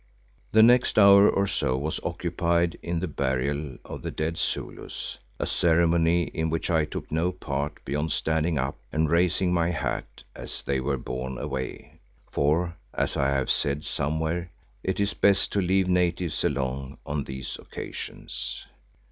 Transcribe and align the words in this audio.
The 0.51 0.63
next 0.63 0.97
hour 0.97 1.29
or 1.29 1.45
so 1.45 1.77
was 1.77 1.99
occupied 2.03 2.75
in 2.81 3.01
the 3.01 3.07
burial 3.07 3.77
of 3.85 4.01
the 4.01 4.09
dead 4.09 4.35
Zulus, 4.35 5.19
a 5.37 5.45
ceremony 5.45 6.23
in 6.23 6.49
which 6.49 6.71
I 6.71 6.85
took 6.85 7.11
no 7.11 7.31
part 7.31 7.85
beyond 7.85 8.11
standing 8.11 8.57
up 8.57 8.79
and 8.91 9.11
raising 9.11 9.53
my 9.53 9.69
hat 9.69 10.23
as 10.35 10.63
they 10.63 10.79
were 10.79 10.97
borne 10.97 11.37
away, 11.37 11.99
for 12.31 12.75
as 12.95 13.15
I 13.15 13.29
have 13.29 13.51
said 13.51 13.85
somewhere, 13.85 14.49
it 14.81 14.99
is 14.99 15.13
best 15.13 15.51
to 15.51 15.61
leave 15.61 15.87
natives 15.87 16.43
alone 16.43 16.97
on 17.05 17.25
these 17.25 17.59
occasions. 17.59 18.65